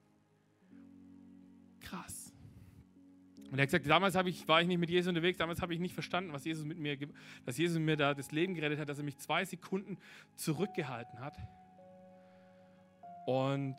[1.84, 2.32] krass.
[3.50, 5.78] Und er hat gesagt, damals ich, war ich nicht mit Jesus unterwegs, damals habe ich
[5.78, 6.98] nicht verstanden, was Jesus mit mir,
[7.44, 9.98] dass Jesus mir da das Leben gerettet hat, dass er mich zwei Sekunden
[10.34, 11.36] zurückgehalten hat.
[13.26, 13.76] Und,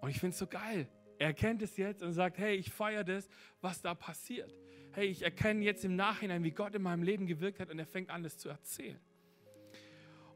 [0.00, 0.88] und ich finde es so geil.
[1.18, 3.28] Er erkennt es jetzt und sagt, hey, ich feiere das,
[3.60, 4.52] was da passiert.
[4.92, 7.86] Hey, ich erkenne jetzt im Nachhinein, wie Gott in meinem Leben gewirkt hat und er
[7.86, 8.98] fängt an, das zu erzählen.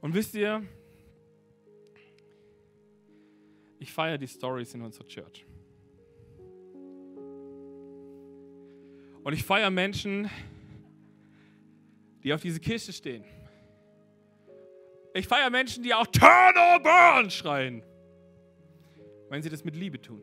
[0.00, 0.62] Und wisst ihr,
[3.80, 5.46] ich feiere die Stories in unserer Church.
[9.24, 10.30] Und ich feiere Menschen,
[12.22, 13.24] die auf diese Kiste stehen.
[15.14, 17.82] Ich feiere Menschen, die auch Turn or Burn schreien,
[19.30, 20.22] wenn sie das mit Liebe tun.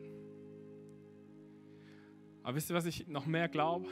[2.44, 3.88] Aber wisst ihr, was ich noch mehr glaube?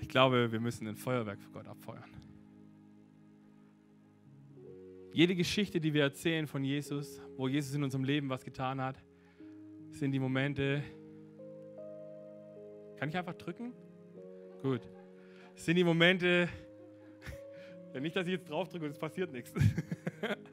[0.00, 2.10] Ich glaube, wir müssen ein Feuerwerk für Gott abfeuern.
[5.14, 9.00] Jede Geschichte, die wir erzählen von Jesus, wo Jesus in unserem Leben was getan hat,
[9.90, 10.82] sind die Momente.
[12.96, 13.72] Kann ich einfach drücken?
[14.60, 14.80] Gut.
[15.54, 16.48] sind die Momente.
[17.94, 19.54] Ja, nicht, dass ich jetzt drauf drücke und es passiert nichts.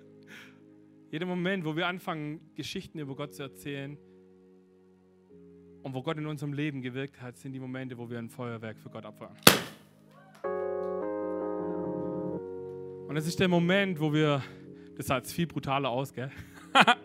[1.12, 3.98] Jeder Moment, wo wir anfangen, Geschichten über Gott zu erzählen,
[5.82, 8.78] und wo Gott in unserem Leben gewirkt hat, sind die Momente, wo wir ein Feuerwerk
[8.78, 9.36] für Gott abfeuern.
[13.12, 14.42] Und es ist der Moment, wo wir,
[14.96, 16.32] das sah jetzt viel brutaler aus, gell?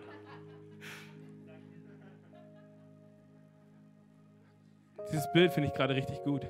[5.11, 6.49] Dieses Bild finde ich gerade richtig gut.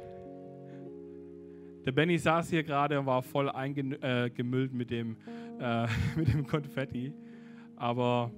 [1.86, 5.16] Der Benny saß hier gerade und war voll eingemüllt äh, mit, dem,
[5.58, 7.14] äh, mit dem Konfetti.
[7.76, 8.30] Aber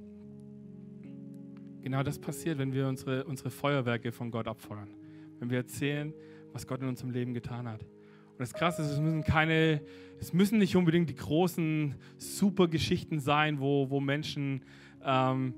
[1.83, 4.95] genau das passiert, wenn wir unsere, unsere Feuerwerke von Gott abfeuern.
[5.41, 6.15] Wenn wir erzählen,
[6.53, 7.85] was Gott in unserem Leben getan hat.
[8.39, 9.81] Und das Krasse ist, es müssen keine,
[10.21, 14.63] es müssen nicht unbedingt die großen Supergeschichten sein, wo, wo Menschen
[15.05, 15.55] ähm,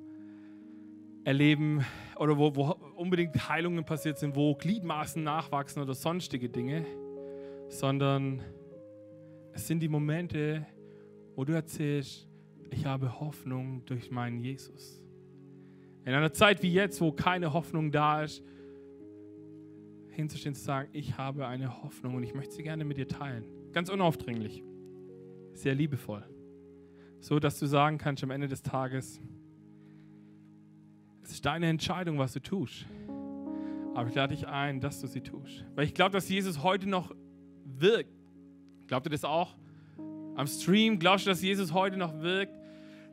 [1.24, 1.84] erleben
[2.16, 6.86] oder wo, wo unbedingt Heilungen passiert sind, wo Gliedmaßen nachwachsen oder sonstige Dinge,
[7.68, 8.40] sondern
[9.52, 10.66] es sind die Momente,
[11.36, 12.26] wo du erzählst,
[12.70, 15.02] ich habe Hoffnung durch meinen Jesus.
[16.06, 18.42] In einer Zeit wie jetzt, wo keine Hoffnung da ist,
[20.20, 23.44] hinzustehen zu sagen, ich habe eine Hoffnung und ich möchte sie gerne mit dir teilen.
[23.72, 24.62] Ganz unaufdringlich,
[25.52, 26.24] sehr liebevoll.
[27.20, 29.20] So dass du sagen kannst am Ende des Tages,
[31.22, 32.86] es ist deine Entscheidung, was du tust.
[33.94, 35.64] Aber ich lade dich ein, dass du sie tust.
[35.74, 37.14] Weil ich glaube, dass Jesus heute noch
[37.64, 38.12] wirkt.
[38.86, 39.56] Glaubt ihr das auch?
[40.36, 42.54] Am Stream, glaubst du, dass Jesus heute noch wirkt?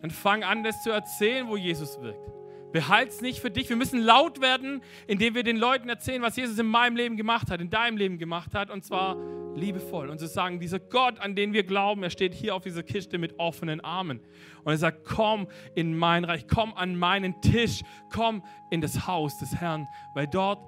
[0.02, 2.37] Dann fang an, das zu erzählen, wo Jesus wirkt.
[2.78, 3.70] Behalte es nicht für dich.
[3.70, 7.50] Wir müssen laut werden, indem wir den Leuten erzählen, was Jesus in meinem Leben gemacht
[7.50, 9.18] hat, in deinem Leben gemacht hat, und zwar
[9.56, 10.10] liebevoll.
[10.10, 13.18] Und zu sagen, dieser Gott, an den wir glauben, er steht hier auf dieser Kiste
[13.18, 14.20] mit offenen Armen.
[14.64, 17.82] Und er sagt, komm in mein Reich, komm an meinen Tisch,
[18.14, 20.64] komm in das Haus des Herrn, weil dort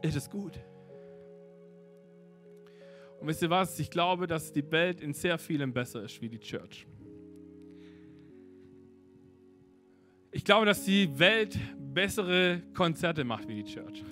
[0.00, 0.58] ist es gut.
[3.20, 3.78] Und wisst ihr was?
[3.78, 6.86] Ich glaube, dass die Welt in sehr vielem besser ist wie die Church.
[10.32, 14.04] Ich glaube, dass die Welt bessere Konzerte macht wie die Church.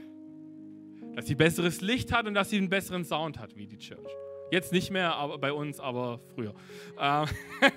[1.15, 4.11] Dass sie besseres Licht hat und dass sie einen besseren Sound hat wie die Church.
[4.51, 6.55] Jetzt nicht mehr aber bei uns, aber früher.
[6.99, 7.27] Ähm,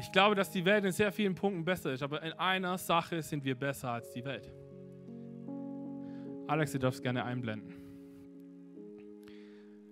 [0.00, 3.22] ich glaube, dass die Welt in sehr vielen Punkten besser ist, aber in einer Sache
[3.22, 4.52] sind wir besser als die Welt.
[6.48, 7.74] Alex, du darfst gerne einblenden.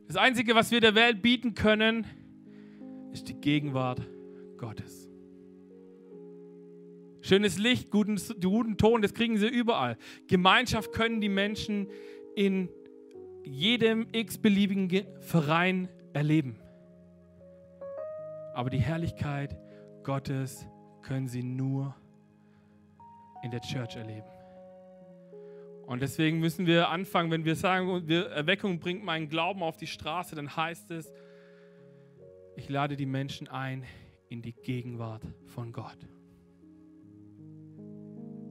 [0.06, 2.06] Das Einzige, was wir der Welt bieten können,
[3.12, 4.00] ist die Gegenwart
[4.56, 5.05] Gottes.
[7.26, 9.98] Schönes Licht, guten, guten Ton, das kriegen sie überall.
[10.28, 11.88] Gemeinschaft können die Menschen
[12.36, 12.68] in
[13.42, 16.60] jedem x-beliebigen Verein erleben.
[18.54, 19.58] Aber die Herrlichkeit
[20.04, 20.68] Gottes
[21.02, 21.96] können sie nur
[23.42, 24.28] in der Church erleben.
[25.84, 30.36] Und deswegen müssen wir anfangen, wenn wir sagen, Erweckung bringt meinen Glauben auf die Straße,
[30.36, 31.12] dann heißt es,
[32.54, 33.82] ich lade die Menschen ein
[34.28, 35.98] in die Gegenwart von Gott.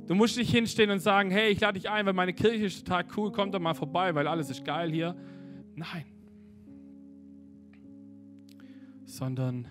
[0.07, 2.85] Du musst nicht hinstehen und sagen, hey, ich lade dich ein, weil meine Kirche ist
[2.85, 5.15] total cool, komm doch mal vorbei, weil alles ist geil hier.
[5.75, 6.05] Nein.
[9.05, 9.67] Sondern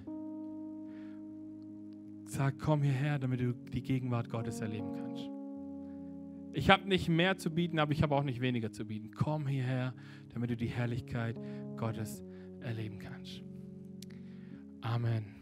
[2.27, 5.31] sag, komm hierher, damit du die Gegenwart Gottes erleben kannst.
[6.53, 9.11] Ich habe nicht mehr zu bieten, aber ich habe auch nicht weniger zu bieten.
[9.13, 9.95] Komm hierher,
[10.33, 11.37] damit du die Herrlichkeit
[11.77, 12.25] Gottes
[12.61, 13.43] erleben kannst.
[14.81, 15.34] Amen.